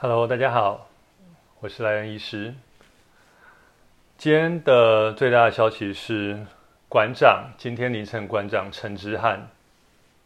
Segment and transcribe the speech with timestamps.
[0.00, 0.88] Hello，大家好，
[1.60, 2.52] 我是莱恩医师。
[4.18, 6.44] 今天的最大的消息是，
[6.88, 9.48] 馆长今天凌晨，馆长陈之汉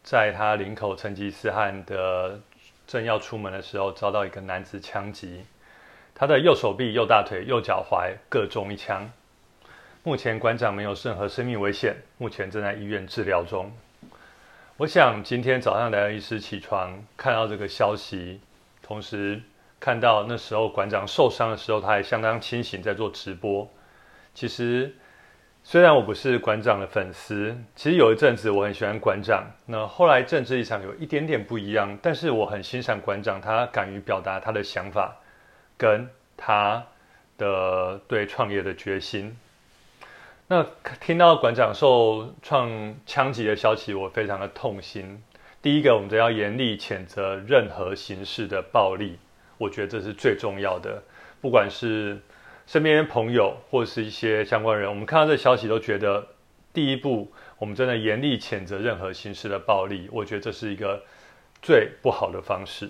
[0.03, 2.39] 在他林口成吉思汗的
[2.87, 5.45] 正要出门的时候，遭到一个男子枪击，
[6.15, 9.09] 他的右手臂、右大腿、右脚踝各中一枪。
[10.03, 13.71] 目前馆长没有任何生命危险，目前正在医院治疗中。
[14.77, 18.41] 我想今天早上莱恩医师起床看到这个消息，
[18.81, 19.39] 同时
[19.79, 23.67] 看到那时候馆长受伤的时候，他还相当清醒，在做直播。
[24.33, 24.95] 其实，
[25.63, 29.43] 虽然我不是馆长的粉丝，其实有一阵子我很喜欢馆长。
[29.65, 35.17] 那后来政治立场有一点点不一样，但是我很欣赏馆长，他敢于表达他的想法，
[35.77, 36.85] 跟他
[37.37, 39.37] 的对创业的决心。
[40.47, 40.65] 那
[40.99, 45.21] 听到馆长受创枪击的消息，我非常的痛心。
[45.61, 49.19] 第一个，我们都要严厉谴责任何形式的暴力，
[49.59, 51.03] 我觉得这是最重要的，
[51.39, 52.17] 不管是。
[52.71, 56.27] 身边朋友或是一些相关人，我们看到这消息都觉得，
[56.71, 60.07] 第一步，我们真的严厉谴责任何形式的暴力。
[60.11, 61.01] 我觉得这是一个
[61.63, 62.87] 最不好的方式。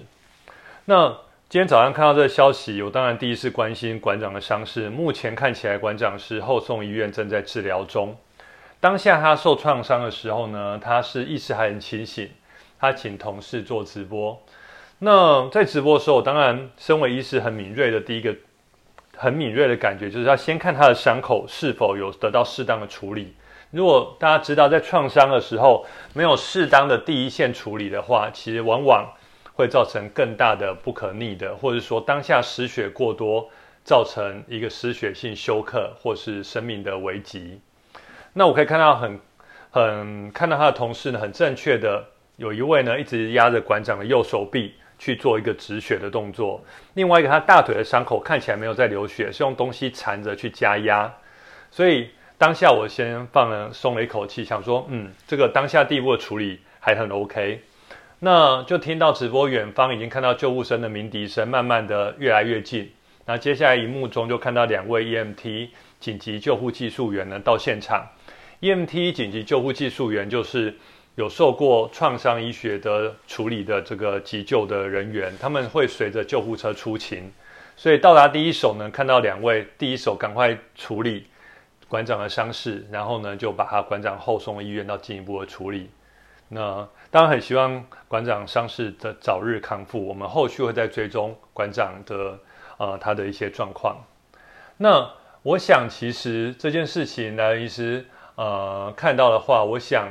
[0.84, 1.08] 那
[1.48, 4.90] 今天早上看到这个消息，我当然第一次关心馆长的伤势。
[4.90, 8.18] 目前看起来，馆长是后送医院，正在治疗中。
[8.82, 12.30] 当下他受创伤的时候呢，他是意识还很清醒。
[12.78, 14.38] 他请同事做直播。
[15.00, 18.36] 那在直播的时候，当然身为医师很敏锐的第一个。
[19.22, 23.34] 很敏锐的感觉，就是要先看他的伤口是否有得到适当的处理。
[23.70, 29.06] 如果大家知道，在创伤的时候没有适当的第一线处理的话，其实往往
[29.52, 33.50] 会造成更大的不可逆的，或者说当下失血过多，
[33.84, 37.60] 造成一个失血性休克或是生命的危急。
[38.32, 39.20] 那我可以看到很
[39.70, 42.06] 很看到他的同事呢，很正确的
[42.38, 44.76] 有一位呢一直压着馆长的右手臂。
[45.00, 46.64] 去做一个止血的动作。
[46.94, 51.12] 另外一个，他大腿的伤口看起来没有在流血，是用东西缠着去加压。
[51.72, 57.62] 所以当下我先放了松了一口气，想说，嗯，这个当下第一步的处理还很 OK。
[58.20, 62.92] 那就听到直播远方已经看到救护声的鸣笛声，慢慢的越来越近。
[63.26, 65.70] 那接下来荧幕中就看到两位 EMT
[66.00, 68.06] 紧急救护技术员呢到现场。
[68.60, 70.76] EMT 紧急救护技术员就是。
[71.20, 77.30] 有受过创伤医学的处理的这个急救的人员，他们会随着救护车出勤，
[77.76, 81.28] 所以到达第一手呢，看到两位第一手赶快处理
[81.90, 85.90] 馆长的伤势，然后呢就把他馆长后送医院到进一步的处理。
[86.48, 92.40] 那当然很希望馆长伤势的早日康复，我们后续会再追踪馆长的
[92.78, 93.98] 呃他的一些状况。
[94.78, 100.08] 那我想其实这件事情来医师呃看到的话，我想。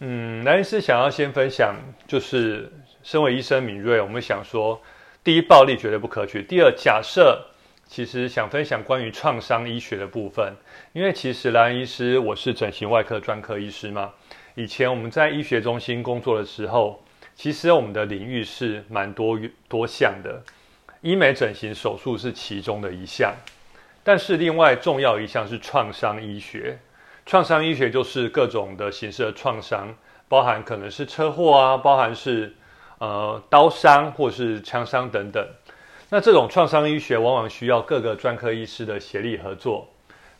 [0.00, 2.70] 嗯，男医师想要先分享，就是
[3.02, 4.80] 身为医生敏锐，我们想说，
[5.22, 7.40] 第一，暴力绝对不可取；第二，假设
[7.86, 10.52] 其实想分享关于创伤医学的部分，
[10.92, 14.12] 因为其实蓝医师我是整形外科专科医师嘛，
[14.56, 17.02] 以前我们在医学中心工作的时候，
[17.36, 19.38] 其实我们的领域是蛮多
[19.68, 20.42] 多项的，
[21.02, 23.32] 医美整形手术是其中的一项，
[24.02, 26.76] 但是另外重要一项是创伤医学。
[27.26, 29.94] 创伤医学就是各种的形式的创伤，
[30.28, 32.54] 包含可能是车祸啊，包含是
[32.98, 35.46] 呃刀伤或是枪伤等等。
[36.10, 39.88] 那这种创伤医学往往需要各个专科医师的协力合作。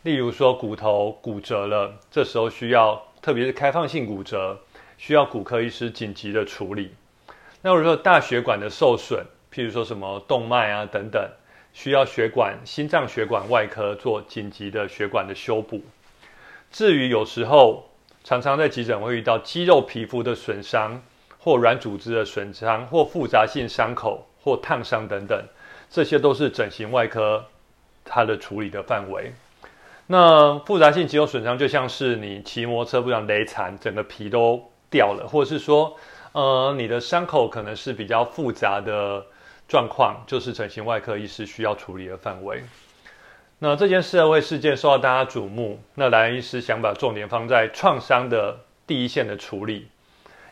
[0.03, 4.59] 例如说骨头骨折了，这时候需要特别是开放性骨折，
[4.99, 6.93] 需要骨科医师紧急的处理。
[7.63, 11.27] 那如果说大血管的受损，譬如说什么动脉啊等等，
[11.73, 15.81] 需要血管心脏血管外科做紧急的血管的修补。
[16.75, 17.85] 至于有时候
[18.21, 21.01] 常常在急诊会遇到肌肉皮肤的损伤，
[21.39, 25.41] 或软组织的损伤，或复杂性伤口或烫伤等等，
[25.89, 27.45] 这些都是整形外科
[28.03, 29.31] 它的处理的范围。
[30.07, 34.61] 那复杂性肌肉损伤就像是你骑摩托车不想雷残，整个皮都
[34.91, 35.95] 掉了，或者是说，
[36.33, 39.25] 呃，你的伤口可能是比较复杂的
[39.65, 42.61] 状况，就是整形外科医师需要处理的范围。
[43.59, 49.87] 那这件社会事件受到大家瞩目，那莱恩医师想把重点放在创伤的第一线的处理，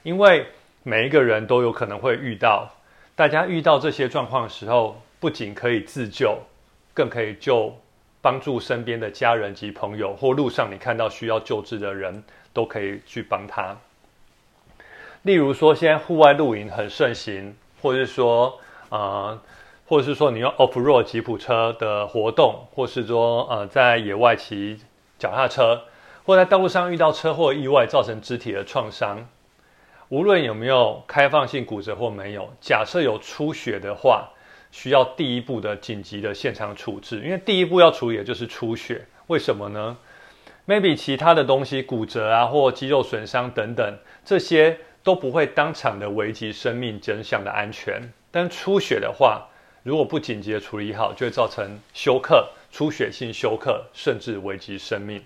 [0.03, 0.47] 因为
[0.83, 2.73] 每一个人都有可能会遇到，
[3.13, 6.39] 大家遇到这些状况的时候，不仅可以自救，
[6.93, 7.77] 更可以救
[8.21, 12.23] 帮助身边的家人及朋友，或路上你看到需要救治的人，
[12.53, 13.75] 都可以去帮他。
[15.23, 18.57] 例如说，现在户外露营很盛行，或者是说，
[18.87, 19.37] 啊。
[19.93, 24.79] 或者是说你用 off road 吉普车的活动，或是说呃在野外骑
[25.19, 25.83] 脚踏车，
[26.23, 29.29] 或在道路上遇到车祸意外造成肢体的创伤，
[30.09, 34.31] 无论有没有开放性骨折或没有，假设有出血的话，
[34.71, 39.05] 需要第一步的紧急的现场处置，因为第一步要处理的就是出血。
[39.27, 39.95] 为什么呢
[40.65, 43.95] ？maybe 其他的东西骨折啊，或肌肉损伤等等，
[44.25, 48.11] 这些都不会当场的危及生命真相的安全。
[48.31, 49.47] 但出血的话，
[49.83, 55.21] 如果不紧急的处理好，就会造成休克、出血性休克，甚至危及生命。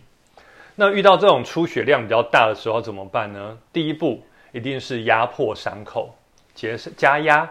[0.75, 3.57] 那遇到这种出血量比较大的时候怎么办呢？
[3.71, 6.15] 第一步一定是压迫伤口，
[6.53, 7.49] 结加压。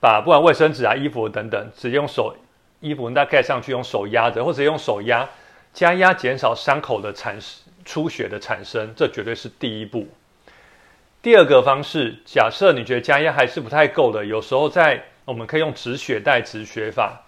[0.00, 2.36] 把不管卫生纸啊、衣服等等，直接用手
[2.80, 5.26] 衣服再盖上去，用手压着，或者用手压
[5.72, 7.38] 加压，减少伤口的产
[7.86, 10.06] 出血的产生，这绝对是第一步。
[11.22, 17.22] 第二个方式，假设你觉得加压还是不太够的，有时候在我们可以用止血带止血法。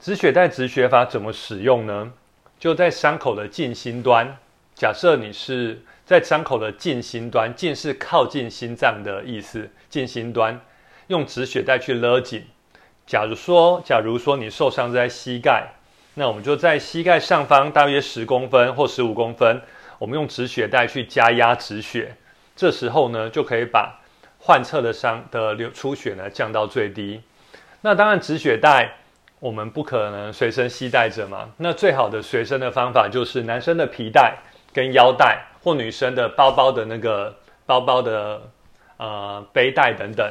[0.00, 2.12] 止血带止血法怎么使用呢？
[2.58, 4.36] 就在伤口的近心端，
[4.74, 10.60] 假设你是在伤口的近心端，近是靠近心脏的意思，近心端。
[11.06, 12.44] 用止血带去勒紧。
[13.06, 15.68] 假如说，假如说你受伤在膝盖，
[16.14, 19.62] 那我们就在膝盖上方大约十公分或十五公分，
[19.98, 22.16] 我们用止血带去加压止血。
[22.56, 24.00] 这时候呢，就可以把
[24.38, 27.22] 患侧的伤的流出血呢降到最低。
[27.86, 28.96] 那当然，止血带
[29.38, 31.48] 我们不可能随身携带着嘛。
[31.58, 34.36] 那最好的随身的方法就是男生的皮带
[34.74, 37.32] 跟腰带，或女生的包包的那个
[37.64, 38.42] 包包的
[38.96, 40.28] 呃背带等等。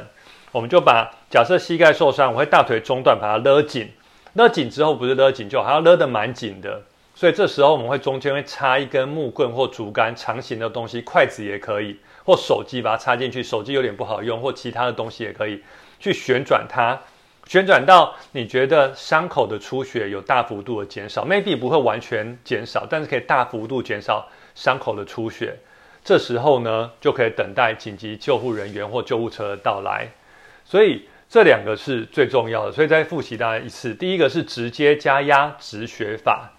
[0.52, 3.90] 我们就把假设膝盖受伤，我会大腿中段把它勒紧，
[4.34, 6.82] 勒紧之后不是勒紧就还要勒得蛮紧的，
[7.14, 15.62] 所以这时候我们会中间会插一根木棍或竹竿，长形的东西，筷子也可以，或手机把它插进去，手机有点不好用，或其他的东西也可以
[15.98, 17.00] 去旋转它，
[17.46, 25.56] 旋转到你觉得伤口的出血有大幅度的减少，maybe 不会完全减少，但是可以大幅度减少伤口的出血，
[26.04, 30.08] 这时候呢就可以等待紧急救护人员或救护车的到来。
[30.64, 33.94] 所以这两个是最重要的，所以再复习大家一次。
[33.94, 36.50] 第一个是直接加压止血法，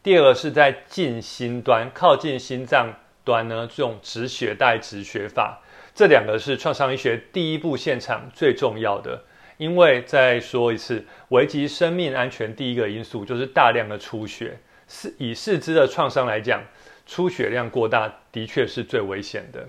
[0.00, 2.94] 第二个是在近心端靠近心脏
[3.24, 5.60] 端呢，这种止血带止血法。
[5.92, 9.24] 这两个是创伤医学第一步现场最重要的，
[9.56, 14.58] 因为再说一次，危及生命安全第一个因素就是大量的出血。
[14.86, 16.62] 四以四肢的创伤来讲，
[17.06, 19.68] 出血量过大的确是最危险的。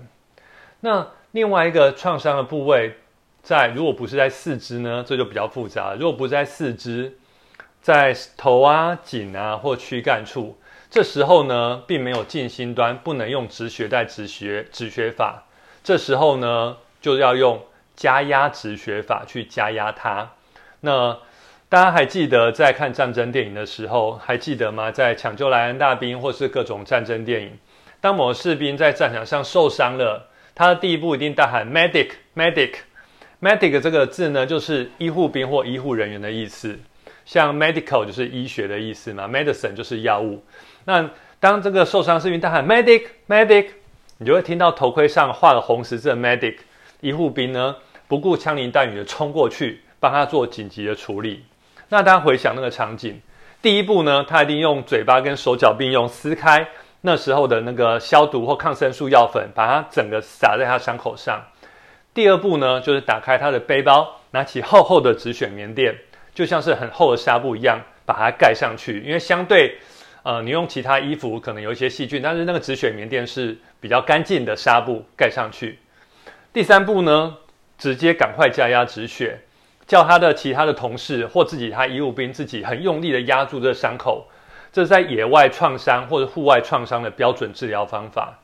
[0.80, 2.94] 那另外一个创伤的部位。
[3.40, 5.94] 在如果不是在四肢呢，这就比较复杂。
[5.94, 7.16] 如果不是在四肢，
[7.80, 10.58] 在头啊、颈啊或躯干处，
[10.90, 15.44] 这时候呢，并没有近心端，不能用止血带止血止血法。
[15.82, 17.62] 这时候呢，就要用
[17.98, 20.30] 加压止血法去加压它。
[20.82, 21.18] 那
[21.68, 24.88] 大家还记得在看战争电影的时候，还记得吗？
[24.92, 27.58] 在抢救莱恩大兵或是各种战争电影，
[28.00, 32.74] 当某士兵在战场上受伤了，他的第一步一定大喊 “medic，medic”。
[33.42, 36.78] medic 这个字呢，就是医护兵或医护人员的意思。
[37.24, 40.42] 像 medical 就是医学的意思嘛，medicine 就是药物。
[40.84, 41.10] 那
[41.40, 43.66] 当这个受伤士兵大喊 medic，medic，
[44.16, 46.56] 你就会听到头盔上画了红十字的 medic
[47.00, 47.76] 医护兵呢，
[48.08, 51.44] 不顾枪林弹雨的冲过去，帮他做紧急的处理。
[51.90, 53.20] 那大家回想那个场景，
[53.62, 56.66] 第一步呢，他一定用嘴巴跟手脚并用撕开
[57.02, 61.40] 那时候的那个消毒或抗生素药粉，把它整个撒在他伤口上。
[62.12, 65.94] 第二步呢，就是打开他的背包，拿起厚厚的止血棉垫，
[66.34, 69.00] 就像是很厚的纱布一样，把它盖上去。
[69.02, 69.78] 因为相对，
[70.24, 75.78] 呃，你用其他衣服可能有一些细菌，但是那个止血棉垫是比较干净的纱布盖上去。
[76.52, 77.36] 第三步呢，
[77.78, 79.40] 直接赶快加压止血，
[79.86, 84.26] 叫他的其他的同事或自己他医务兵自己很用力的压住这伤口。
[84.70, 88.38] 这是在野外创伤或者户外创伤的标准治疗方法。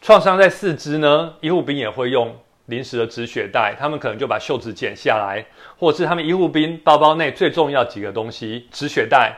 [0.00, 2.34] 创伤在四肢呢，医护兵也会用。
[2.66, 5.46] 临时的止血带，他们可能就把袖子剪下来，
[5.78, 9.36] 或是他们医护兵包包内最重要几个东西：止血带、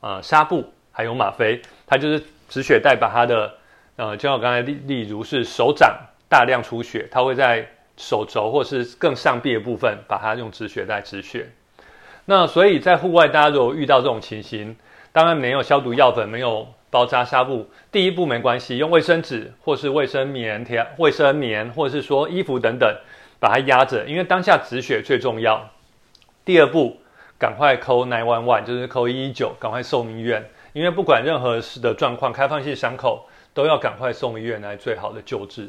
[0.00, 1.60] 呃纱布，还有吗啡。
[1.86, 3.52] 它就是止血带，把它的
[3.96, 5.94] 呃，就像我刚才例例如是手掌
[6.30, 11.50] 大量出血，它会在手肘或是更上臂的部分，把它用止血带止血。
[12.24, 14.76] 那所以在户外，大家如果遇到这种情形，
[15.12, 16.68] 当然没有消毒药粉，没有。
[16.88, 22.88] 包扎纱布，第一步没关系，用卫生纸或是卫生棉贴、卫生棉，或者是说衣服等等，
[23.38, 25.68] 把它压着，因为当下止血最重要。
[26.44, 26.96] 第二步，
[27.38, 35.68] 赶快扣 nine one one，就是扣一一九，赶快送医院，因为不管任何事的状况，开放性伤口都要赶快送医院来最好的救治。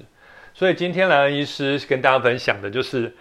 [0.58, 3.16] 所以今天来恩医师跟大家分享的就是，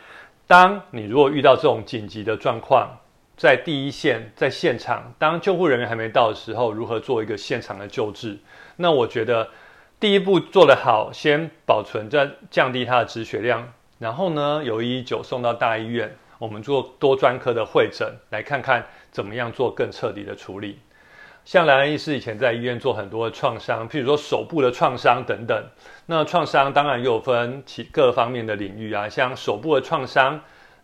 [0.46, 2.88] 当你如果遇到这种紧急的状况。
[3.36, 8.38] 在第一线，在现场，当救护人员还没到的时候，如何做一个现场的救治？
[8.76, 9.50] 那我觉得
[10.00, 20.78] 第一步做得好，先保存，再降低他的止血量，然后呢，由一九送到大医院，我们做多专科的会诊，来看看怎么样做更彻底的处理。
[21.46, 25.64] 像莱恩医师以前在医院做很多创伤，譬如说手部的创伤等等。
[26.06, 30.40] 那创伤当然有分其各方面的领域啊，像手部的创伤、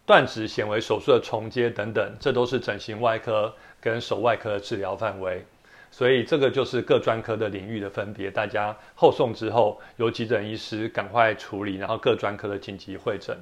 [0.06, 5.44] 断指显微手术的重接等等，这都是整形外科跟手外科的治疗范围。
[5.90, 8.30] 所以这个就是各专科的领域的分别。
[8.30, 13.36] 大家后送之后，由急诊医师赶快处理，然后各专科的紧急会诊。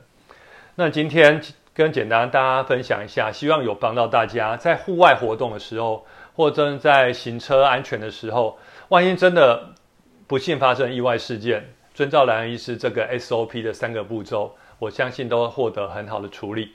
[0.74, 1.38] 那今天
[1.74, 6.06] 跟简单大家分享一下，希望有帮到大家在户外活动的时候。
[6.40, 9.74] 或者在行车安全的时候，万一真的
[10.26, 16.72] 不幸发生意外事件，遵照莱恩医师这个 SOP 的三个步骤，我相信都会获得很好的处理。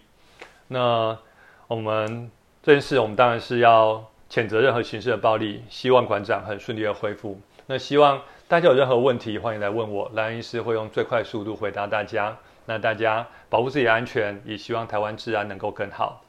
[0.68, 1.18] 那
[1.66, 2.30] 我们
[2.62, 7.42] 这件事，我们当然是要谴责任何形式的暴力，希望馆长很顺利的恢复。
[7.66, 12.38] 那希望大家有任何问题，欢迎来问我，莱恩医师会用最快速度回答大家。
[12.68, 16.22] 那大家保护自己的安全，也希望台湾治安能够更好。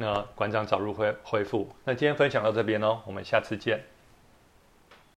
[0.00, 1.68] 那馆长早日恢恢复。
[1.84, 3.84] 那今天分享到这边哦，我们下次见。